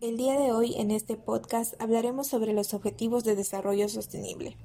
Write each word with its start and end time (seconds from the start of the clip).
El 0.00 0.16
día 0.16 0.38
de 0.38 0.52
hoy 0.52 0.76
en 0.76 0.92
este 0.92 1.16
podcast 1.16 1.74
hablaremos 1.82 2.28
sobre 2.28 2.52
los 2.52 2.72
Objetivos 2.72 3.24
de 3.24 3.34
Desarrollo 3.34 3.88
Sostenible. 3.88 4.56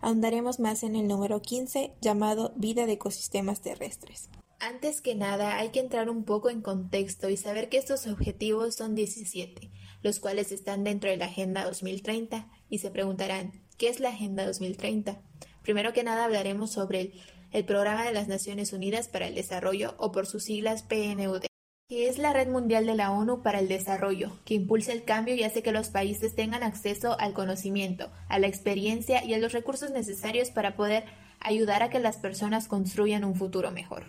Ahondaremos 0.00 0.58
más 0.58 0.84
en 0.84 0.96
el 0.96 1.06
número 1.06 1.42
15 1.42 1.92
llamado 2.00 2.54
Vida 2.56 2.86
de 2.86 2.92
Ecosistemas 2.92 3.60
Terrestres. 3.60 4.30
Antes 4.58 5.02
que 5.02 5.14
nada 5.14 5.58
hay 5.58 5.68
que 5.68 5.80
entrar 5.80 6.08
un 6.08 6.24
poco 6.24 6.48
en 6.48 6.62
contexto 6.62 7.28
y 7.28 7.36
saber 7.36 7.68
que 7.68 7.76
estos 7.76 8.06
objetivos 8.06 8.74
son 8.74 8.94
17, 8.94 9.70
los 10.02 10.18
cuales 10.18 10.50
están 10.50 10.82
dentro 10.82 11.10
de 11.10 11.18
la 11.18 11.26
Agenda 11.26 11.66
2030 11.66 12.48
y 12.70 12.78
se 12.78 12.90
preguntarán, 12.90 13.52
¿qué 13.76 13.90
es 13.90 14.00
la 14.00 14.08
Agenda 14.08 14.46
2030? 14.46 15.20
Primero 15.62 15.92
que 15.92 16.04
nada 16.04 16.24
hablaremos 16.24 16.70
sobre 16.70 17.00
el, 17.02 17.12
el 17.52 17.66
Programa 17.66 18.06
de 18.06 18.14
las 18.14 18.28
Naciones 18.28 18.72
Unidas 18.72 19.08
para 19.08 19.26
el 19.26 19.34
Desarrollo 19.34 19.94
o 19.98 20.10
por 20.10 20.26
sus 20.26 20.44
siglas 20.44 20.82
PNUD 20.84 21.49
que 21.90 22.08
es 22.08 22.18
la 22.18 22.32
Red 22.32 22.46
Mundial 22.46 22.86
de 22.86 22.94
la 22.94 23.10
ONU 23.10 23.42
para 23.42 23.58
el 23.58 23.66
Desarrollo, 23.66 24.30
que 24.44 24.54
impulsa 24.54 24.92
el 24.92 25.02
cambio 25.02 25.34
y 25.34 25.42
hace 25.42 25.60
que 25.60 25.72
los 25.72 25.88
países 25.88 26.36
tengan 26.36 26.62
acceso 26.62 27.18
al 27.18 27.32
conocimiento, 27.32 28.12
a 28.28 28.38
la 28.38 28.46
experiencia 28.46 29.24
y 29.24 29.34
a 29.34 29.38
los 29.38 29.50
recursos 29.50 29.90
necesarios 29.90 30.52
para 30.52 30.76
poder 30.76 31.04
ayudar 31.40 31.82
a 31.82 31.90
que 31.90 31.98
las 31.98 32.16
personas 32.16 32.68
construyan 32.68 33.24
un 33.24 33.34
futuro 33.34 33.72
mejor. 33.72 34.04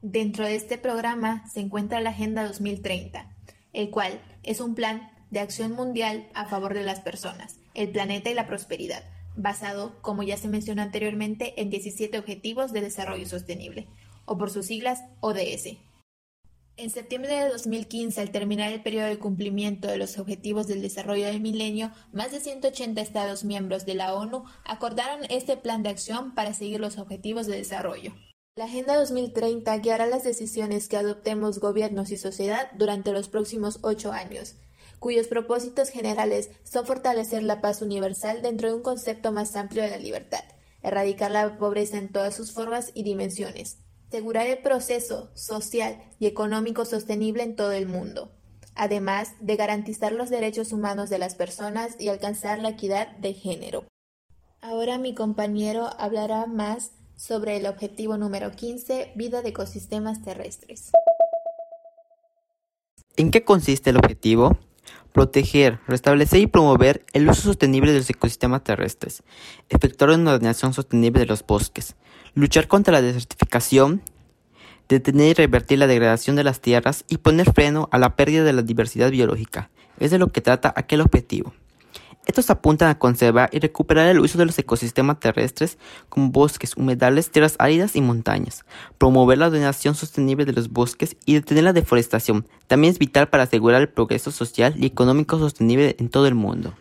Dentro 0.00 0.46
de 0.46 0.54
este 0.54 0.78
programa 0.78 1.46
se 1.50 1.60
encuentra 1.60 2.00
la 2.00 2.10
Agenda 2.10 2.46
2030, 2.46 3.30
el 3.74 3.90
cual 3.90 4.18
es 4.42 4.60
un 4.60 4.74
plan 4.74 5.10
de 5.30 5.40
acción 5.40 5.72
mundial 5.72 6.30
a 6.32 6.46
favor 6.46 6.72
de 6.72 6.84
las 6.84 7.00
personas, 7.00 7.58
el 7.74 7.90
planeta 7.90 8.30
y 8.30 8.34
la 8.34 8.46
prosperidad, 8.46 9.04
basado, 9.36 10.00
como 10.00 10.22
ya 10.22 10.38
se 10.38 10.48
mencionó 10.48 10.80
anteriormente, 10.80 11.60
en 11.60 11.68
17 11.68 12.18
Objetivos 12.18 12.72
de 12.72 12.80
Desarrollo 12.80 13.26
Sostenible, 13.26 13.86
o 14.24 14.38
por 14.38 14.50
sus 14.50 14.64
siglas 14.64 15.02
ODS. 15.20 15.76
En 16.78 16.90
septiembre 16.90 17.34
de 17.34 17.48
2015, 17.48 18.20
al 18.20 18.30
terminar 18.30 18.70
el 18.70 18.82
periodo 18.82 19.06
de 19.06 19.18
cumplimiento 19.18 19.88
de 19.88 19.96
los 19.96 20.18
Objetivos 20.18 20.66
del 20.66 20.82
Desarrollo 20.82 21.24
del 21.24 21.40
Milenio, 21.40 21.90
más 22.12 22.32
de 22.32 22.40
180 22.40 23.00
Estados 23.00 23.44
miembros 23.44 23.86
de 23.86 23.94
la 23.94 24.12
ONU 24.12 24.44
acordaron 24.62 25.24
este 25.30 25.56
plan 25.56 25.82
de 25.82 25.88
acción 25.88 26.34
para 26.34 26.52
seguir 26.52 26.80
los 26.80 26.98
Objetivos 26.98 27.46
de 27.46 27.56
Desarrollo. 27.56 28.12
La 28.56 28.66
Agenda 28.66 28.94
2030 28.96 29.74
guiará 29.78 30.06
las 30.06 30.22
decisiones 30.22 30.88
que 30.88 30.98
adoptemos 30.98 31.60
gobiernos 31.60 32.10
y 32.10 32.18
sociedad 32.18 32.70
durante 32.76 33.10
los 33.12 33.30
próximos 33.30 33.78
ocho 33.80 34.12
años, 34.12 34.56
cuyos 34.98 35.28
propósitos 35.28 35.88
generales 35.88 36.50
son 36.62 36.84
fortalecer 36.84 37.42
la 37.42 37.62
paz 37.62 37.80
universal 37.80 38.42
dentro 38.42 38.68
de 38.68 38.74
un 38.74 38.82
concepto 38.82 39.32
más 39.32 39.56
amplio 39.56 39.82
de 39.82 39.90
la 39.90 39.98
libertad, 39.98 40.44
erradicar 40.82 41.30
la 41.30 41.56
pobreza 41.56 41.96
en 41.96 42.12
todas 42.12 42.34
sus 42.34 42.52
formas 42.52 42.90
y 42.92 43.02
dimensiones, 43.02 43.78
asegurar 44.08 44.46
el 44.46 44.58
proceso 44.58 45.30
social 45.34 46.02
y 46.18 46.26
económico 46.26 46.84
sostenible 46.84 47.42
en 47.42 47.56
todo 47.56 47.72
el 47.72 47.86
mundo, 47.86 48.30
además 48.74 49.32
de 49.40 49.56
garantizar 49.56 50.12
los 50.12 50.30
derechos 50.30 50.72
humanos 50.72 51.10
de 51.10 51.18
las 51.18 51.34
personas 51.34 51.96
y 51.98 52.08
alcanzar 52.08 52.60
la 52.60 52.70
equidad 52.70 53.16
de 53.18 53.34
género. 53.34 53.84
Ahora 54.60 54.98
mi 54.98 55.14
compañero 55.14 55.88
hablará 55.98 56.46
más 56.46 56.92
sobre 57.16 57.56
el 57.56 57.66
objetivo 57.66 58.16
número 58.18 58.50
15, 58.52 59.12
vida 59.14 59.42
de 59.42 59.50
ecosistemas 59.50 60.22
terrestres. 60.22 60.92
¿En 63.16 63.30
qué 63.30 63.44
consiste 63.44 63.90
el 63.90 63.96
objetivo? 63.96 64.58
Proteger, 65.12 65.80
restablecer 65.86 66.40
y 66.40 66.46
promover 66.46 67.04
el 67.12 67.28
uso 67.28 67.42
sostenible 67.42 67.92
de 67.92 67.98
los 67.98 68.10
ecosistemas 68.10 68.64
terrestres, 68.64 69.22
efectuar 69.68 70.10
una 70.10 70.34
ordenación 70.34 70.74
sostenible 70.74 71.20
de 71.20 71.26
los 71.26 71.46
bosques, 71.46 71.96
luchar 72.34 72.68
contra 72.68 72.92
la 72.92 73.02
desertificación, 73.02 74.02
detener 74.88 75.28
y 75.28 75.34
revertir 75.34 75.78
la 75.78 75.86
degradación 75.86 76.36
de 76.36 76.44
las 76.44 76.60
tierras 76.60 77.04
y 77.08 77.18
poner 77.18 77.52
freno 77.52 77.88
a 77.92 77.98
la 77.98 78.14
pérdida 78.16 78.44
de 78.44 78.52
la 78.52 78.62
diversidad 78.62 79.10
biológica. 79.10 79.70
Es 79.98 80.10
de 80.10 80.18
lo 80.18 80.28
que 80.28 80.42
trata 80.42 80.72
aquel 80.76 81.00
objetivo. 81.00 81.54
Estos 82.26 82.50
apuntan 82.50 82.88
a 82.88 82.98
conservar 82.98 83.48
y 83.52 83.60
recuperar 83.60 84.08
el 84.08 84.18
uso 84.18 84.36
de 84.36 84.46
los 84.46 84.58
ecosistemas 84.58 85.20
terrestres 85.20 85.78
como 86.08 86.30
bosques, 86.30 86.76
humedales, 86.76 87.30
tierras 87.30 87.54
áridas 87.60 87.94
y 87.94 88.00
montañas, 88.00 88.64
promover 88.98 89.38
la 89.38 89.46
ordenación 89.46 89.94
sostenible 89.94 90.44
de 90.44 90.52
los 90.52 90.70
bosques 90.70 91.16
y 91.24 91.34
detener 91.34 91.62
la 91.62 91.72
deforestación. 91.72 92.48
También 92.66 92.92
es 92.92 92.98
vital 92.98 93.28
para 93.28 93.44
asegurar 93.44 93.80
el 93.80 93.88
progreso 93.88 94.32
social 94.32 94.74
y 94.76 94.86
económico 94.86 95.38
sostenible 95.38 95.94
en 96.00 96.08
todo 96.08 96.26
el 96.26 96.34
mundo. 96.34 96.74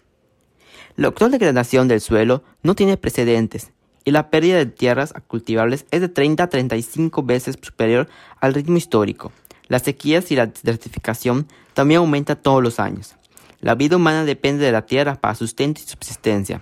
La 0.95 1.09
actual 1.09 1.29
degradación 1.29 1.87
del 1.87 2.01
suelo 2.01 2.43
no 2.63 2.73
tiene 2.73 2.97
precedentes 2.97 3.71
y 4.03 4.11
la 4.11 4.31
pérdida 4.31 4.57
de 4.57 4.65
tierras 4.65 5.13
cultivables 5.27 5.85
es 5.91 6.01
de 6.01 6.09
30 6.09 6.43
a 6.43 6.49
35 6.49 7.21
veces 7.21 7.59
superior 7.61 8.07
al 8.39 8.55
ritmo 8.55 8.77
histórico. 8.77 9.31
Las 9.67 9.83
sequías 9.83 10.31
y 10.31 10.35
la 10.35 10.47
desertificación 10.47 11.47
también 11.73 11.99
aumentan 11.99 12.41
todos 12.41 12.63
los 12.63 12.79
años. 12.79 13.15
La 13.65 13.73
vida 13.73 13.95
humana 13.95 14.25
depende 14.25 14.63
de 14.63 14.71
la 14.71 14.85
tierra 14.85 15.15
para 15.15 15.33
sustento 15.33 15.81
y 15.81 15.89
subsistencia. 15.89 16.61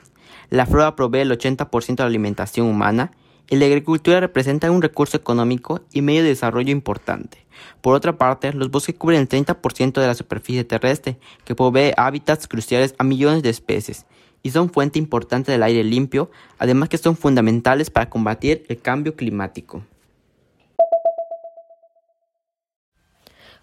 La 0.50 0.66
flora 0.66 0.96
provee 0.96 1.20
el 1.20 1.38
80% 1.38 1.98
de 1.98 2.04
la 2.04 2.06
alimentación 2.06 2.66
humana 2.66 3.12
y 3.50 3.58
la 3.58 3.66
agricultura 3.66 4.22
representa 4.22 4.72
un 4.72 4.82
recurso 4.82 5.18
económico 5.18 5.82
y 5.92 6.02
medio 6.02 6.24
de 6.24 6.30
desarrollo 6.30 6.72
importante. 6.72 7.46
Por 7.82 7.94
otra 7.94 8.18
parte, 8.18 8.54
los 8.54 8.72
bosques 8.72 8.96
cubren 8.96 9.20
el 9.20 9.28
30% 9.28 10.00
de 10.00 10.08
la 10.08 10.16
superficie 10.16 10.64
terrestre, 10.64 11.18
que 11.44 11.56
provee 11.56 11.92
hábitats 11.98 12.48
cruciales 12.48 12.96
a 12.98 13.04
millones 13.04 13.44
de 13.44 13.50
especies, 13.50 14.06
y 14.42 14.52
son 14.52 14.70
fuente 14.70 14.98
importante 14.98 15.52
del 15.52 15.64
aire 15.64 15.84
limpio, 15.84 16.32
además 16.58 16.88
que 16.88 16.98
son 16.98 17.18
fundamentales 17.18 17.90
para 17.90 18.10
combatir 18.10 18.64
el 18.70 18.80
cambio 18.80 19.18
climático. 19.18 19.84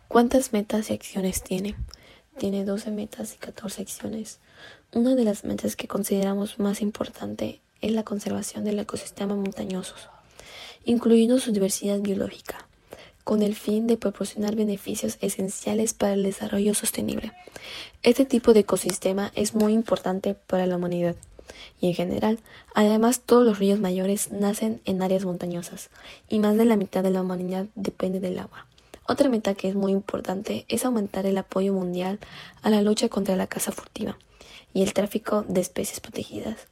¿Cuántas 0.08 0.52
metas 0.52 0.90
y 0.90 0.92
acciones 0.92 1.42
tiene? 1.42 1.74
Tiene 2.40 2.64
12 2.64 2.90
metas 2.90 3.34
y 3.34 3.36
14 3.36 3.82
acciones. 3.82 4.38
Una 4.94 5.14
de 5.14 5.24
las 5.24 5.44
metas 5.44 5.76
que 5.76 5.88
consideramos 5.88 6.58
más 6.58 6.80
importante 6.80 7.60
es 7.82 7.92
la 7.92 8.02
conservación 8.02 8.64
del 8.64 8.78
ecosistema 8.78 9.36
montañoso, 9.36 9.94
incluyendo 10.86 11.38
su 11.38 11.52
diversidad 11.52 12.00
biológica 12.00 12.66
con 13.24 13.42
el 13.42 13.54
fin 13.54 13.86
de 13.86 13.98
proporcionar 13.98 14.56
beneficios 14.56 15.18
esenciales 15.20 15.92
para 15.92 16.14
el 16.14 16.22
desarrollo 16.22 16.72
sostenible. 16.72 17.32
Este 18.02 18.24
tipo 18.24 18.54
de 18.54 18.60
ecosistema 18.60 19.32
es 19.34 19.54
muy 19.54 19.74
importante 19.74 20.32
para 20.32 20.64
la 20.64 20.76
humanidad 20.76 21.16
y 21.78 21.88
en 21.88 21.94
general, 21.94 22.38
además 22.74 23.20
todos 23.20 23.44
los 23.44 23.58
ríos 23.58 23.80
mayores 23.80 24.32
nacen 24.32 24.80
en 24.86 25.02
áreas 25.02 25.26
montañosas 25.26 25.90
y 26.30 26.38
más 26.38 26.56
de 26.56 26.64
la 26.64 26.76
mitad 26.76 27.02
de 27.02 27.10
la 27.10 27.20
humanidad 27.20 27.66
depende 27.74 28.18
del 28.18 28.38
agua. 28.38 28.66
Otra 29.06 29.28
meta 29.28 29.55
que 29.55 29.69
es 29.69 29.75
muy 29.75 29.93
importante 29.93 30.65
es 30.69 30.84
aumentar 30.84 31.27
el 31.27 31.38
apoyo 31.38 31.72
mundial 31.72 32.19
a 32.62 32.71
la 32.71 32.83
lucha 32.83 33.09
contra 33.09 33.37
la 33.37 33.47
caza 33.47 33.72
furtiva 33.72 34.16
y 34.72 34.83
el 34.83 34.93
tráfico 34.93 35.44
de 35.49 35.61
especies 35.61 36.00
protegidas. 36.00 36.69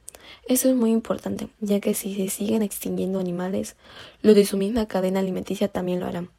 Eso 0.47 0.69
es 0.69 0.75
muy 0.75 0.91
importante, 0.91 1.49
ya 1.59 1.79
que 1.79 1.93
si 1.93 2.15
se 2.15 2.29
siguen 2.29 2.61
extinguiendo 2.61 3.19
animales, 3.19 3.75
los 4.21 4.35
de 4.35 4.45
su 4.45 4.57
misma 4.57 4.87
cadena 4.87 5.19
alimenticia 5.19 5.67
también 5.67 5.99
lo 5.99 6.05
harán 6.05 6.29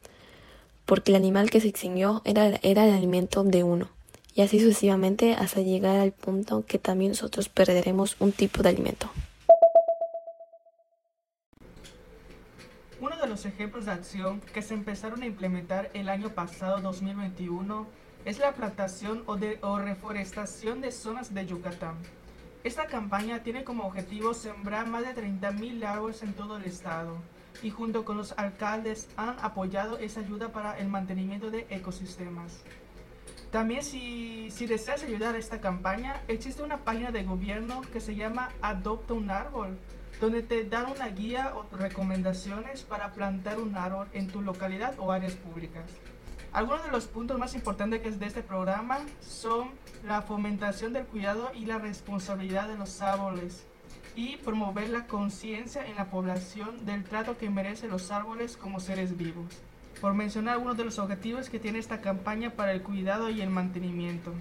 porque 0.91 1.13
el 1.13 1.17
animal 1.17 1.51
que 1.51 1.61
se 1.61 1.69
extinguió 1.69 2.21
era, 2.25 2.59
era 2.63 2.85
el 2.85 2.93
alimento 2.93 3.45
de 3.45 3.63
uno, 3.63 3.89
y 4.35 4.41
así 4.41 4.59
sucesivamente 4.59 5.35
hasta 5.35 5.61
llegar 5.61 6.01
al 6.01 6.11
punto 6.11 6.65
que 6.67 6.81
también 6.81 7.13
nosotros 7.13 7.49
perderemos 7.49 8.17
un 8.19 8.33
tipo 8.33 8.65
de 8.65 8.71
alimento. 8.71 9.09
Uno 13.01 13.17
de 13.17 13.27
los 13.27 13.47
ejemplos 13.47 13.87
de 13.87 13.93
acción 13.93 14.43
que 14.53 14.61
se 14.61 14.75
empezaron 14.75 15.23
a 15.23 15.27
implementar 15.27 15.89
el 15.95 16.11
año 16.11 16.29
pasado 16.35 16.83
2021 16.83 17.87
es 18.27 18.39
la 18.39 18.53
plantación 18.53 19.25
o, 19.25 19.79
reforestación 19.79 20.83
de 20.83 20.93
zonas 20.93 21.33
de 21.33 21.47
Yucatán. 21.47 21.95
Esta 22.63 22.89
campaña 22.89 23.43
tiene 23.43 23.65
como 23.65 23.87
objetivo 23.87 24.35
sembrar 24.35 24.87
más 24.87 25.03
de 25.03 25.15
30.000 25.15 25.83
árboles 25.83 26.23
en 26.23 26.35
todo 26.35 26.59
el 26.59 26.65
estado 26.65 27.17
y 27.63 27.71
junto 27.71 28.05
con 28.05 28.19
los 28.19 28.33
alcaldes 28.33 29.09
han 29.17 29.35
apoyado 29.41 29.97
esa 29.97 30.21
ayuda 30.21 30.53
para 30.53 30.79
el 30.79 30.89
mantenimiento 30.89 31.51
de 31.51 31.67
ecosistemas. 31.71 32.65
También 33.51 33.83
si 33.83 34.51
deseas 34.69 35.03
ayudar 35.05 35.37
a 35.37 35.39
esta 35.39 35.59
campaña, 35.59 36.21
existe 36.29 36.63
una 36.63 36.85
página 36.85 37.11
de 37.11 37.25
gobierno 37.25 37.81
que 37.95 38.01
se 38.01 38.15
llama 38.15 38.51
Adopta 38.61 39.15
un 39.15 39.31
árbol, 39.31 39.79
donde 40.21 40.43
te 40.43 40.65
dan 40.65 40.91
una 40.91 41.09
guía 41.09 41.53
o 41.55 41.67
recomendaciones 41.77 42.83
para 42.83 43.13
plantar 43.13 43.59
un 43.59 43.77
árbol 43.77 44.09
en 44.13 44.29
tu 44.29 44.43
localidad 44.43 44.95
o 44.99 45.13
áreas 45.13 45.35
públicas. 45.35 45.85
Algunos 46.53 46.85
de 46.85 46.91
los 46.91 47.07
puntos 47.07 47.39
más 47.39 47.55
importantes 47.55 48.19
de 48.19 48.27
este 48.27 48.43
programa 48.43 48.99
son 49.21 49.71
la 50.05 50.23
fomentación 50.23 50.93
del 50.93 51.07
cuidado 51.07 51.53
y 51.55 51.67
la 51.67 51.79
responsabilidad 51.79 52.69
de 52.69 52.77
los 52.77 53.01
árboles, 53.03 53.67
y 54.17 54.37
promover 54.39 54.89
la 54.91 55.07
conciencia 55.07 55.87
en 55.87 55.97
la 55.97 56.11
población 56.11 56.85
del 56.85 57.05
trato 57.05 57.39
que 57.39 57.51
merecen 57.51 57.91
los 57.91 58.11
árboles 58.11 58.57
como 58.57 58.81
seres 58.81 59.17
vivos, 59.17 59.47
por 60.01 60.15
mencionar 60.15 60.55
algunos 60.55 60.77
de 60.77 60.85
los 60.85 60.99
objetivos 60.99 61.49
que 61.49 61.59
tiene 61.59 61.79
esta 61.79 62.01
campaña 62.01 62.51
para 62.51 62.73
el 62.73 62.83
cuidado 62.83 63.31
y 63.31 63.41
el 63.41 63.51
mantenimiento. 63.51 64.33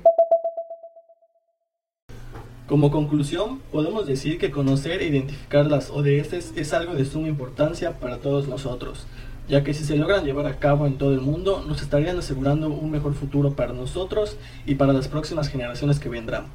Como 2.70 2.92
conclusión, 2.92 3.62
podemos 3.72 4.06
decir 4.06 4.38
que 4.38 4.52
conocer 4.52 5.02
e 5.02 5.08
identificar 5.08 5.66
las 5.66 5.90
ODS 5.90 6.54
es 6.56 6.72
algo 6.72 6.94
de 6.94 7.04
suma 7.04 7.28
importancia 7.28 7.94
para 7.94 8.18
todos 8.18 8.48
nosotros, 8.48 9.08
ya 9.48 9.64
que 9.64 9.74
si 9.74 9.84
se 9.84 9.98
logran 9.98 10.24
llevar 10.24 10.46
a 10.46 10.60
cabo 10.60 10.86
en 10.86 11.00
todo 11.00 11.16
el 11.16 11.20
mundo, 11.20 11.66
nos 11.68 11.82
estarían 11.82 12.20
asegurando 12.20 12.70
un 12.70 12.92
mejor 12.92 13.16
futuro 13.16 13.54
para 13.54 13.74
nosotros 13.74 14.38
y 14.68 14.76
para 14.76 14.94
las 14.94 15.08
próximas 15.08 15.50
generaciones 15.50 15.98
que 15.98 16.10
vendrán. 16.10 16.46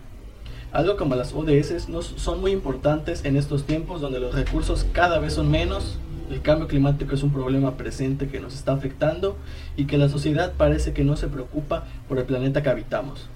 Algo 0.71 0.97
como 0.97 1.17
las 1.17 1.35
ODS 1.35 1.89
son 2.15 2.41
muy 2.41 2.53
importantes 2.53 3.25
en 3.25 3.37
estos 3.37 3.65
tiempos 3.65 4.01
donde 4.01 4.21
los 4.21 4.37
recursos 4.37 4.87
cada 4.93 5.19
vez 5.19 5.33
son 5.33 5.51
menos, 5.51 5.99
el 6.31 6.43
cambio 6.43 6.69
climático 6.69 7.17
es 7.17 7.25
un 7.25 7.33
problema 7.33 7.77
presente 7.77 8.29
que 8.29 8.39
nos 8.39 8.55
está 8.55 8.73
afectando 8.73 9.37
y 9.77 9.87
que 9.87 9.99
la 9.99 10.09
sociedad 10.09 10.53
parece 10.57 10.93
que 10.93 11.03
no 11.03 11.17
se 11.17 11.27
preocupa 11.27 11.89
por 12.09 12.19
el 12.19 12.25
planeta 12.25 12.63
que 12.63 12.71
habitamos. 12.71 13.29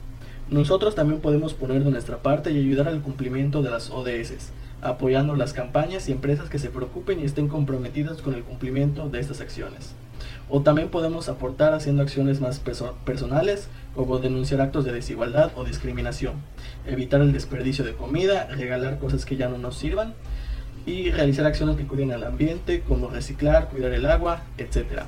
Nosotros 0.50 0.94
también 0.94 1.20
podemos 1.20 1.52
poner 1.52 1.84
de 1.84 1.90
nuestra 1.90 2.22
parte 2.22 2.50
y 2.50 2.58
ayudar 2.58 2.88
al 2.88 3.02
cumplimiento 3.02 3.60
de 3.60 3.68
las 3.70 3.90
ODS, 3.90 4.50
apoyando 4.80 5.36
las 5.36 5.52
campañas 5.52 6.08
y 6.08 6.12
empresas 6.12 6.48
que 6.48 6.58
se 6.58 6.70
preocupen 6.70 7.20
y 7.20 7.24
estén 7.24 7.48
comprometidas 7.48 8.22
con 8.22 8.32
el 8.32 8.44
cumplimiento 8.44 9.10
de 9.10 9.20
estas 9.20 9.42
acciones. 9.42 9.92
O 10.48 10.62
también 10.62 10.88
podemos 10.88 11.28
aportar 11.28 11.74
haciendo 11.74 12.02
acciones 12.02 12.40
más 12.40 12.62
personales, 13.04 13.68
como 13.94 14.20
denunciar 14.20 14.62
actos 14.62 14.86
de 14.86 14.92
desigualdad 14.92 15.52
o 15.54 15.64
discriminación, 15.64 16.36
evitar 16.86 17.20
el 17.20 17.32
desperdicio 17.32 17.84
de 17.84 17.92
comida, 17.92 18.46
regalar 18.46 18.98
cosas 18.98 19.26
que 19.26 19.36
ya 19.36 19.50
no 19.50 19.58
nos 19.58 19.76
sirvan 19.76 20.14
y 20.86 21.10
realizar 21.10 21.44
acciones 21.44 21.76
que 21.76 21.86
cuiden 21.86 22.12
al 22.12 22.24
ambiente, 22.24 22.80
como 22.80 23.10
reciclar, 23.10 23.68
cuidar 23.68 23.92
el 23.92 24.06
agua, 24.06 24.44
etc. 24.56 25.02